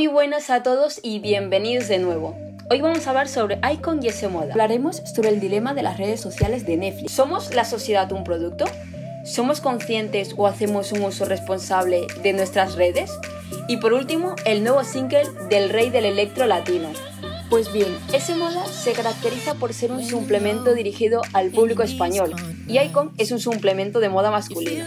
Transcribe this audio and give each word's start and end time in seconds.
Muy 0.00 0.06
buenas 0.06 0.48
a 0.48 0.62
todos 0.62 0.98
y 1.02 1.18
bienvenidos 1.18 1.88
de 1.88 1.98
nuevo. 1.98 2.34
Hoy 2.70 2.80
vamos 2.80 3.06
a 3.06 3.10
hablar 3.10 3.28
sobre 3.28 3.60
Icon 3.70 4.02
y 4.02 4.08
ese 4.08 4.28
moda. 4.28 4.52
Hablaremos 4.52 5.02
sobre 5.14 5.28
el 5.28 5.40
dilema 5.40 5.74
de 5.74 5.82
las 5.82 5.98
redes 5.98 6.22
sociales 6.22 6.64
de 6.64 6.78
Netflix. 6.78 7.12
¿Somos 7.12 7.54
la 7.54 7.66
sociedad 7.66 8.10
un 8.10 8.24
producto? 8.24 8.64
¿Somos 9.26 9.60
conscientes 9.60 10.34
o 10.38 10.46
hacemos 10.46 10.92
un 10.92 11.02
uso 11.02 11.26
responsable 11.26 12.06
de 12.22 12.32
nuestras 12.32 12.76
redes? 12.76 13.10
Y 13.68 13.76
por 13.76 13.92
último, 13.92 14.36
el 14.46 14.64
nuevo 14.64 14.84
single 14.84 15.24
del 15.50 15.68
rey 15.68 15.90
del 15.90 16.06
electro 16.06 16.46
latino. 16.46 16.88
Pues 17.50 17.70
bien, 17.70 17.94
ese 18.14 18.34
moda 18.34 18.64
se 18.68 18.92
caracteriza 18.92 19.56
por 19.56 19.74
ser 19.74 19.92
un 19.92 20.02
suplemento 20.02 20.72
dirigido 20.72 21.20
al 21.34 21.50
público 21.50 21.82
español 21.82 22.34
y 22.66 22.78
Icon 22.78 23.12
es 23.18 23.32
un 23.32 23.38
suplemento 23.38 24.00
de 24.00 24.08
moda 24.08 24.30
masculino. 24.30 24.86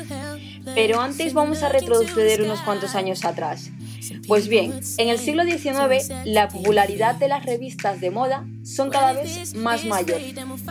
Pero 0.73 1.01
antes 1.01 1.35
vamos 1.35 1.61
a 1.61 1.69
retroceder 1.69 2.41
unos 2.41 2.61
cuantos 2.61 2.95
años 2.95 3.25
atrás. 3.25 3.69
Pues 4.27 4.47
bien, 4.47 4.79
en 4.97 5.09
el 5.09 5.19
siglo 5.19 5.43
XIX 5.43 6.09
la 6.25 6.47
popularidad 6.47 7.15
de 7.15 7.27
las 7.27 7.45
revistas 7.45 8.01
de 8.01 8.11
moda 8.11 8.45
son 8.63 8.89
cada 8.89 9.13
vez 9.13 9.55
más 9.55 9.85
mayor, 9.85 10.19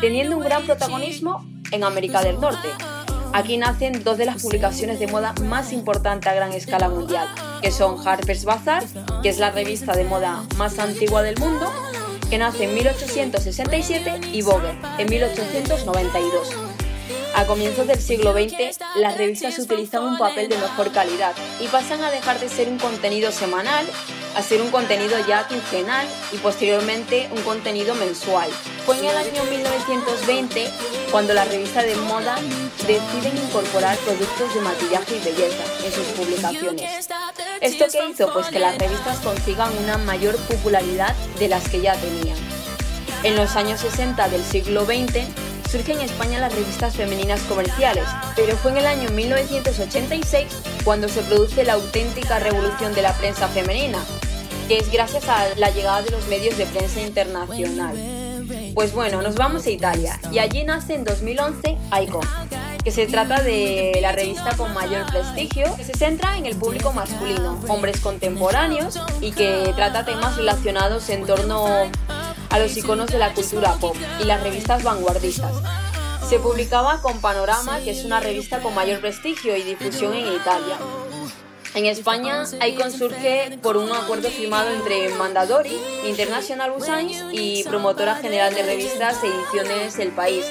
teniendo 0.00 0.36
un 0.36 0.44
gran 0.44 0.64
protagonismo 0.64 1.46
en 1.70 1.84
América 1.84 2.22
del 2.22 2.40
Norte. 2.40 2.68
Aquí 3.32 3.56
nacen 3.56 4.04
dos 4.04 4.18
de 4.18 4.26
las 4.26 4.42
publicaciones 4.42 4.98
de 4.98 5.06
moda 5.06 5.34
más 5.44 5.72
importantes 5.72 6.30
a 6.30 6.34
gran 6.34 6.52
escala 6.52 6.88
mundial, 6.88 7.26
que 7.62 7.70
son 7.70 7.96
Harper's 8.06 8.44
Bazaar, 8.44 8.84
que 9.22 9.30
es 9.30 9.38
la 9.38 9.50
revista 9.50 9.94
de 9.94 10.04
moda 10.04 10.44
más 10.58 10.78
antigua 10.78 11.22
del 11.22 11.38
mundo, 11.38 11.72
que 12.28 12.36
nace 12.36 12.64
en 12.64 12.74
1867, 12.74 14.20
y 14.32 14.42
Vogue, 14.42 14.78
en 14.98 15.08
1892. 15.08 16.81
A 17.34 17.46
comienzos 17.46 17.86
del 17.86 18.00
siglo 18.00 18.32
XX, 18.32 18.78
las 18.96 19.16
revistas 19.16 19.58
utilizan 19.58 20.04
un 20.04 20.18
papel 20.18 20.48
de 20.48 20.58
mejor 20.58 20.92
calidad 20.92 21.34
y 21.60 21.66
pasan 21.68 22.02
a 22.02 22.10
dejar 22.10 22.38
de 22.38 22.48
ser 22.48 22.68
un 22.68 22.78
contenido 22.78 23.32
semanal 23.32 23.86
a 24.34 24.42
ser 24.42 24.62
un 24.62 24.70
contenido 24.70 25.16
ya 25.26 25.46
quincenal 25.46 26.06
y 26.32 26.38
posteriormente 26.38 27.28
un 27.32 27.42
contenido 27.42 27.94
mensual. 27.94 28.48
Fue 28.86 28.98
en 28.98 29.04
el 29.04 29.16
año 29.16 29.44
1920 29.44 30.68
cuando 31.10 31.34
las 31.34 31.48
revistas 31.48 31.84
de 31.84 31.96
moda 31.96 32.36
deciden 32.86 33.36
incorporar 33.36 33.96
productos 33.98 34.54
de 34.54 34.60
maquillaje 34.60 35.16
y 35.16 35.20
belleza 35.20 35.64
en 35.84 35.92
sus 35.92 36.06
publicaciones. 36.16 37.08
¿Esto 37.60 37.84
qué 37.90 38.08
hizo? 38.10 38.32
Pues 38.32 38.46
que 38.48 38.58
las 38.58 38.78
revistas 38.78 39.18
consigan 39.20 39.70
una 39.82 39.98
mayor 39.98 40.36
popularidad 40.36 41.14
de 41.38 41.48
las 41.48 41.68
que 41.68 41.80
ya 41.80 41.94
tenían. 41.96 42.38
En 43.22 43.36
los 43.36 43.54
años 43.54 43.80
60 43.80 44.28
del 44.30 44.42
siglo 44.42 44.84
XX, 44.84 45.26
surgen 45.72 46.00
en 46.00 46.04
España 46.04 46.38
las 46.38 46.54
revistas 46.54 46.94
femeninas 46.94 47.40
comerciales, 47.44 48.04
pero 48.36 48.54
fue 48.58 48.72
en 48.72 48.76
el 48.76 48.86
año 48.86 49.08
1986 49.08 50.46
cuando 50.84 51.08
se 51.08 51.22
produce 51.22 51.64
la 51.64 51.72
auténtica 51.72 52.38
revolución 52.38 52.94
de 52.94 53.00
la 53.00 53.14
prensa 53.14 53.48
femenina, 53.48 53.98
que 54.68 54.76
es 54.76 54.92
gracias 54.92 55.26
a 55.30 55.54
la 55.56 55.70
llegada 55.70 56.02
de 56.02 56.10
los 56.10 56.28
medios 56.28 56.58
de 56.58 56.66
prensa 56.66 57.00
internacional. 57.00 57.96
Pues 58.74 58.92
bueno, 58.92 59.22
nos 59.22 59.34
vamos 59.34 59.64
a 59.64 59.70
Italia 59.70 60.20
y 60.30 60.40
allí 60.40 60.62
nace 60.62 60.94
en 60.94 61.04
2011 61.04 61.78
Icon, 62.02 62.26
que 62.84 62.90
se 62.90 63.06
trata 63.06 63.40
de 63.40 63.98
la 64.02 64.12
revista 64.12 64.54
con 64.58 64.74
mayor 64.74 65.06
prestigio, 65.06 65.74
que 65.74 65.84
se 65.84 65.94
centra 65.94 66.36
en 66.36 66.44
el 66.44 66.54
público 66.54 66.92
masculino, 66.92 67.58
hombres 67.68 67.98
contemporáneos 68.00 69.00
y 69.22 69.32
que 69.32 69.72
trata 69.74 70.04
temas 70.04 70.36
relacionados 70.36 71.08
en 71.08 71.24
torno 71.24 71.90
a 72.52 72.58
los 72.58 72.76
iconos 72.76 73.10
de 73.10 73.18
la 73.18 73.32
cultura 73.32 73.74
pop 73.80 73.96
y 74.20 74.24
las 74.24 74.42
revistas 74.42 74.82
vanguardistas. 74.82 75.52
Se 76.28 76.38
publicaba 76.38 77.00
con 77.00 77.20
Panorama, 77.20 77.80
que 77.80 77.90
es 77.90 78.04
una 78.04 78.20
revista 78.20 78.60
con 78.60 78.74
mayor 78.74 79.00
prestigio 79.00 79.56
y 79.56 79.62
difusión 79.62 80.14
en 80.14 80.34
Italia. 80.34 80.76
En 81.74 81.86
España, 81.86 82.44
Icon 82.68 82.92
surge 82.92 83.58
por 83.62 83.78
un 83.78 83.90
acuerdo 83.90 84.28
firmado 84.28 84.70
entre 84.70 85.08
Mandadori, 85.14 85.74
International 86.04 86.70
Science 86.80 87.24
y 87.32 87.64
promotora 87.64 88.16
general 88.16 88.54
de 88.54 88.62
revistas 88.62 89.24
e 89.24 89.28
ediciones 89.28 89.98
El 89.98 90.10
País. 90.10 90.44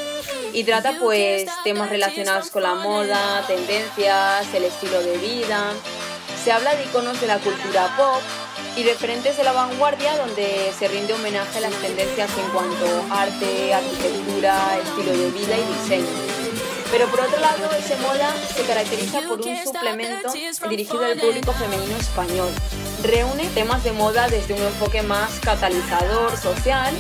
Y 0.53 0.63
trata 0.63 0.97
pues 0.99 1.47
temas 1.63 1.91
relacionados 1.91 2.49
con 2.49 2.63
la 2.63 2.73
moda, 2.73 3.43
tendencias, 3.45 4.51
el 4.55 4.63
estilo 4.63 4.99
de 5.01 5.17
vida. 5.19 5.73
Se 6.43 6.51
habla 6.51 6.73
de 6.75 6.85
iconos 6.85 7.21
de 7.21 7.27
la 7.27 7.37
cultura 7.37 7.95
pop, 7.95 8.21
y 8.75 8.83
referentes 8.83 9.37
de 9.37 9.43
la 9.43 9.51
vanguardia 9.51 10.15
donde 10.17 10.71
se 10.77 10.87
rinde 10.87 11.13
homenaje 11.13 11.57
a 11.57 11.61
las 11.61 11.73
tendencias 11.73 12.29
en 12.37 12.49
cuanto 12.51 12.85
a 13.11 13.23
arte, 13.23 13.73
arquitectura, 13.73 14.79
estilo 14.79 15.11
de 15.11 15.31
vida 15.31 15.57
y 15.57 15.73
diseño. 15.81 16.07
Pero 16.89 17.07
por 17.07 17.21
otro 17.21 17.39
lado, 17.39 17.69
ese 17.77 17.95
moda 17.97 18.33
se 18.55 18.63
caracteriza 18.63 19.21
por 19.21 19.39
un 19.39 19.57
suplemento 19.63 20.33
dirigido 20.69 21.05
al 21.05 21.17
público 21.17 21.53
femenino 21.53 21.97
español. 21.97 22.49
Reúne 23.03 23.49
temas 23.49 23.83
de 23.83 23.91
moda 23.93 24.27
desde 24.27 24.53
un 24.53 24.61
enfoque 24.61 25.01
más 25.01 25.39
catalizador, 25.39 26.37
social 26.37 26.93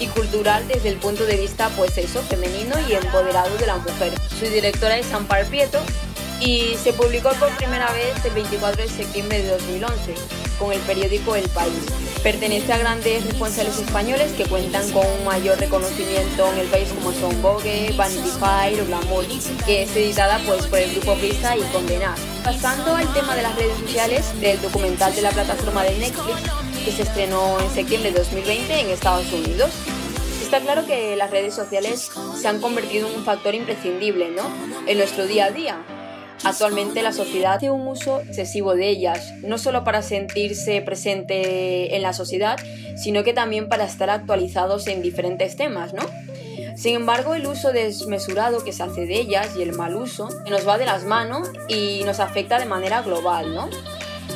y 0.00 0.06
cultural 0.08 0.66
desde 0.68 0.90
el 0.90 0.96
punto 0.96 1.24
de 1.24 1.36
vista 1.36 1.70
pues 1.76 1.96
eso, 1.98 2.22
femenino 2.22 2.74
y 2.88 2.94
empoderado 2.94 3.56
de 3.56 3.66
la 3.66 3.76
mujer. 3.76 4.12
Su 4.38 4.46
directora 4.46 4.98
es 4.98 5.12
Ampar 5.12 5.46
Prieto 5.46 5.80
y 6.40 6.76
se 6.82 6.92
publicó 6.92 7.30
por 7.34 7.50
primera 7.56 7.90
vez 7.92 8.22
el 8.24 8.32
24 8.32 8.82
de 8.82 8.88
septiembre 8.88 9.42
de 9.42 9.50
2011 9.50 10.45
con 10.58 10.72
el 10.72 10.80
periódico 10.80 11.36
El 11.36 11.48
País. 11.50 11.72
Pertenece 12.22 12.72
a 12.72 12.78
grandes 12.78 13.24
responsables 13.24 13.78
españoles 13.78 14.32
que 14.32 14.46
cuentan 14.46 14.90
con 14.90 15.06
un 15.06 15.24
mayor 15.24 15.58
reconocimiento 15.58 16.52
en 16.52 16.58
el 16.58 16.66
país 16.68 16.88
como 16.88 17.12
son 17.12 17.40
Vogue, 17.42 17.92
Vanity 17.96 18.28
Fair 18.40 18.80
o 18.80 18.86
Glamour, 18.86 19.24
que 19.64 19.82
es 19.82 19.96
editada 19.96 20.40
pues, 20.46 20.66
por 20.66 20.78
el 20.78 20.90
grupo 20.92 21.14
Prisa 21.14 21.56
y 21.56 21.60
Condenar. 21.72 22.16
Pasando 22.42 22.94
al 22.94 23.12
tema 23.12 23.36
de 23.36 23.42
las 23.42 23.54
redes 23.56 23.78
sociales 23.78 24.40
del 24.40 24.60
documental 24.60 25.14
de 25.14 25.22
la 25.22 25.30
plataforma 25.30 25.84
de 25.84 25.98
Netflix 25.98 26.40
que 26.84 26.92
se 26.92 27.02
estrenó 27.02 27.60
en 27.60 27.70
septiembre 27.70 28.12
de 28.12 28.18
2020 28.18 28.80
en 28.80 28.90
Estados 28.90 29.32
Unidos. 29.32 29.70
Está 30.42 30.60
claro 30.60 30.86
que 30.86 31.16
las 31.16 31.30
redes 31.30 31.54
sociales 31.54 32.10
se 32.40 32.48
han 32.48 32.60
convertido 32.60 33.08
en 33.08 33.16
un 33.16 33.24
factor 33.24 33.54
imprescindible 33.54 34.30
¿no? 34.30 34.44
en 34.86 34.98
nuestro 34.98 35.26
día 35.26 35.46
a 35.46 35.50
día 35.50 35.84
Actualmente 36.44 37.02
la 37.02 37.12
sociedad 37.12 37.54
hace 37.54 37.70
un 37.70 37.86
uso 37.86 38.20
excesivo 38.20 38.74
de 38.74 38.88
ellas, 38.88 39.32
no 39.42 39.58
solo 39.58 39.84
para 39.84 40.02
sentirse 40.02 40.80
presente 40.82 41.96
en 41.96 42.02
la 42.02 42.12
sociedad, 42.12 42.58
sino 42.96 43.24
que 43.24 43.32
también 43.32 43.68
para 43.68 43.84
estar 43.84 44.10
actualizados 44.10 44.86
en 44.86 45.02
diferentes 45.02 45.56
temas, 45.56 45.92
¿no? 45.92 46.02
Sin 46.76 46.94
embargo, 46.94 47.34
el 47.34 47.46
uso 47.46 47.72
desmesurado 47.72 48.62
que 48.62 48.72
se 48.72 48.82
hace 48.82 49.06
de 49.06 49.18
ellas 49.18 49.56
y 49.56 49.62
el 49.62 49.72
mal 49.72 49.96
uso 49.96 50.28
nos 50.48 50.68
va 50.68 50.78
de 50.78 50.84
las 50.84 51.04
manos 51.04 51.48
y 51.68 52.02
nos 52.04 52.20
afecta 52.20 52.58
de 52.58 52.66
manera 52.66 53.02
global, 53.02 53.54
¿no? 53.54 53.68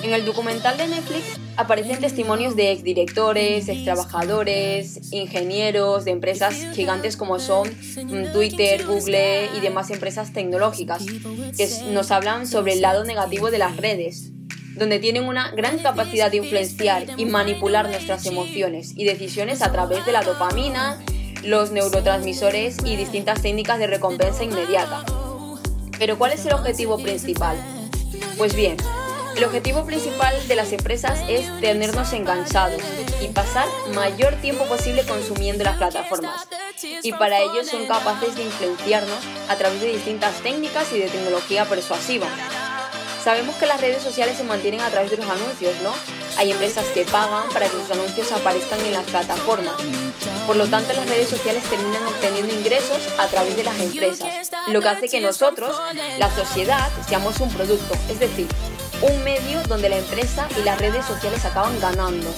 En 0.02 0.14
el 0.14 0.24
documental 0.24 0.78
de 0.78 0.88
Netflix 0.88 1.39
aparecen 1.60 2.00
testimonios 2.00 2.56
de 2.56 2.72
exdirectores, 2.72 3.68
extrabajadores, 3.68 5.12
ingenieros 5.12 6.06
de 6.06 6.10
empresas 6.10 6.54
gigantes 6.72 7.16
como 7.16 7.38
son 7.38 7.68
mm, 7.68 8.32
Twitter, 8.32 8.86
Google 8.86 9.48
y 9.56 9.60
demás 9.60 9.90
empresas 9.90 10.32
tecnológicas, 10.32 11.04
que 11.04 11.68
nos 11.90 12.10
hablan 12.10 12.46
sobre 12.46 12.72
el 12.72 12.80
lado 12.80 13.04
negativo 13.04 13.50
de 13.50 13.58
las 13.58 13.76
redes, 13.76 14.30
donde 14.74 14.98
tienen 14.98 15.24
una 15.24 15.50
gran 15.50 15.78
capacidad 15.78 16.30
de 16.30 16.38
influenciar 16.38 17.06
y 17.18 17.26
manipular 17.26 17.88
nuestras 17.88 18.24
emociones 18.24 18.92
y 18.96 19.04
decisiones 19.04 19.60
a 19.60 19.70
través 19.70 20.06
de 20.06 20.12
la 20.12 20.22
dopamina, 20.22 20.98
los 21.44 21.72
neurotransmisores 21.72 22.78
y 22.84 22.96
distintas 22.96 23.42
técnicas 23.42 23.78
de 23.78 23.86
recompensa 23.86 24.44
inmediata. 24.44 25.04
Pero 25.98 26.16
¿cuál 26.16 26.32
es 26.32 26.46
el 26.46 26.54
objetivo 26.54 26.96
principal? 26.98 27.58
Pues 28.38 28.56
bien, 28.56 28.78
el 29.36 29.44
objetivo 29.44 29.84
principal 29.84 30.34
de 30.48 30.56
las 30.56 30.72
empresas 30.72 31.20
es 31.28 31.46
tenernos 31.60 32.12
enganchados 32.12 32.82
y 33.22 33.28
pasar 33.28 33.66
mayor 33.94 34.34
tiempo 34.36 34.64
posible 34.64 35.04
consumiendo 35.04 35.64
las 35.64 35.76
plataformas. 35.76 36.46
Y 37.02 37.12
para 37.12 37.38
ello 37.38 37.64
son 37.64 37.86
capaces 37.86 38.34
de 38.36 38.44
influenciarnos 38.44 39.18
a 39.48 39.56
través 39.56 39.80
de 39.80 39.88
distintas 39.88 40.34
técnicas 40.42 40.92
y 40.92 40.98
de 40.98 41.08
tecnología 41.08 41.64
persuasiva. 41.66 42.26
Sabemos 43.22 43.54
que 43.56 43.66
las 43.66 43.80
redes 43.80 44.02
sociales 44.02 44.36
se 44.36 44.44
mantienen 44.44 44.80
a 44.80 44.88
través 44.88 45.10
de 45.10 45.18
los 45.18 45.28
anuncios, 45.28 45.74
¿no? 45.82 45.92
Hay 46.38 46.52
empresas 46.52 46.86
que 46.94 47.04
pagan 47.04 47.48
para 47.50 47.66
que 47.66 47.76
sus 47.76 47.90
anuncios 47.90 48.32
aparezcan 48.32 48.80
en 48.80 48.92
las 48.92 49.04
plataformas. 49.04 49.74
Por 50.46 50.56
lo 50.56 50.66
tanto, 50.66 50.94
las 50.94 51.06
redes 51.06 51.28
sociales 51.28 51.62
terminan 51.64 52.06
obteniendo 52.06 52.54
ingresos 52.54 52.98
a 53.18 53.26
través 53.26 53.56
de 53.56 53.64
las 53.64 53.78
empresas, 53.78 54.50
lo 54.68 54.80
que 54.80 54.88
hace 54.88 55.08
que 55.08 55.20
nosotros, 55.20 55.76
la 56.18 56.34
sociedad, 56.34 56.88
seamos 57.06 57.38
un 57.40 57.50
producto, 57.50 57.94
es 58.08 58.18
decir, 58.18 58.46
un 59.02 59.24
medio 59.24 59.62
donde 59.68 59.88
la 59.88 59.98
empresa 59.98 60.46
y 60.58 60.62
las 60.62 60.78
redes 60.78 61.04
sociales 61.06 61.44
acaban 61.44 61.78
ganando. 61.80 62.28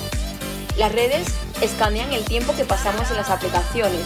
Las 0.77 0.93
redes 0.93 1.27
escanean 1.61 2.13
el 2.13 2.25
tiempo 2.25 2.55
que 2.55 2.65
pasamos 2.65 3.11
en 3.11 3.17
las 3.17 3.31
aplicaciones. 3.31 4.01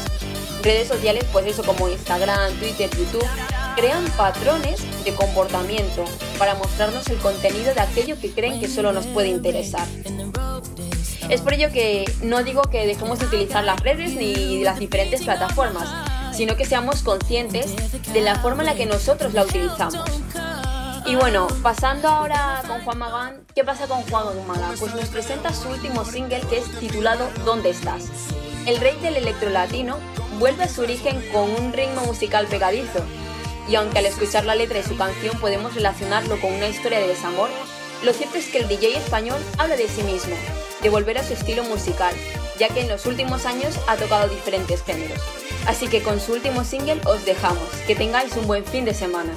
Redes 0.62 0.88
sociales, 0.88 1.24
pues 1.32 1.46
eso 1.46 1.62
como 1.62 1.88
Instagram, 1.88 2.52
Twitter, 2.54 2.90
YouTube, 2.90 3.26
crean 3.76 4.04
patrones 4.16 4.80
de 5.04 5.14
comportamiento 5.14 6.04
para 6.38 6.54
mostrarnos 6.54 7.06
el 7.08 7.18
contenido 7.18 7.74
de 7.74 7.80
aquello 7.80 8.18
que 8.18 8.32
creen 8.32 8.58
que 8.58 8.68
solo 8.68 8.92
nos 8.92 9.06
puede 9.06 9.28
interesar. 9.28 9.86
Es 11.28 11.40
por 11.40 11.54
ello 11.54 11.70
que 11.72 12.04
no 12.22 12.42
digo 12.42 12.62
que 12.62 12.86
dejemos 12.86 13.18
de 13.18 13.26
utilizar 13.26 13.64
las 13.64 13.80
redes 13.80 14.14
ni 14.14 14.62
las 14.62 14.78
diferentes 14.78 15.22
plataformas, 15.22 15.88
sino 16.36 16.56
que 16.56 16.64
seamos 16.64 17.02
conscientes 17.02 17.74
de 18.12 18.20
la 18.20 18.36
forma 18.36 18.62
en 18.62 18.66
la 18.66 18.74
que 18.74 18.86
nosotros 18.86 19.34
la 19.34 19.42
utilizamos. 19.42 20.04
Y 21.06 21.14
bueno, 21.14 21.46
pasando 21.62 22.08
ahora 22.08 22.64
con 22.66 22.82
Juan 22.82 22.98
Magán, 22.98 23.46
¿qué 23.54 23.62
pasa 23.62 23.86
con 23.86 24.02
Juan 24.02 24.44
Magán? 24.48 24.74
Pues 24.76 24.92
nos 24.92 25.08
presenta 25.08 25.52
su 25.52 25.68
último 25.68 26.04
single 26.04 26.40
que 26.50 26.58
es 26.58 26.80
titulado 26.80 27.30
¿Dónde 27.44 27.70
estás? 27.70 28.08
El 28.66 28.80
rey 28.80 28.96
del 28.96 29.16
electro 29.16 29.48
latino 29.50 29.98
vuelve 30.40 30.64
a 30.64 30.68
su 30.68 30.82
origen 30.82 31.22
con 31.32 31.48
un 31.48 31.72
ritmo 31.72 32.00
musical 32.06 32.48
pegadizo, 32.48 33.04
y 33.68 33.76
aunque 33.76 34.00
al 34.00 34.06
escuchar 34.06 34.44
la 34.44 34.56
letra 34.56 34.78
de 34.78 34.82
su 34.82 34.96
canción 34.96 35.38
podemos 35.38 35.76
relacionarlo 35.76 36.40
con 36.40 36.52
una 36.52 36.66
historia 36.66 36.98
de 36.98 37.06
desamor, 37.06 37.50
lo 38.02 38.12
cierto 38.12 38.38
es 38.38 38.48
que 38.48 38.58
el 38.58 38.68
DJ 38.68 38.96
español 38.96 39.40
habla 39.58 39.76
de 39.76 39.88
sí 39.88 40.02
mismo, 40.02 40.34
de 40.82 40.88
volver 40.88 41.18
a 41.18 41.22
su 41.22 41.34
estilo 41.34 41.62
musical, 41.62 42.16
ya 42.58 42.68
que 42.68 42.80
en 42.80 42.88
los 42.88 43.06
últimos 43.06 43.46
años 43.46 43.78
ha 43.86 43.96
tocado 43.96 44.28
diferentes 44.28 44.82
géneros. 44.82 45.20
Así 45.68 45.86
que 45.86 46.02
con 46.02 46.18
su 46.18 46.32
último 46.32 46.64
single 46.64 47.00
os 47.04 47.24
dejamos, 47.24 47.68
que 47.86 47.94
tengáis 47.94 48.36
un 48.36 48.48
buen 48.48 48.64
fin 48.64 48.84
de 48.84 48.92
semana. 48.92 49.32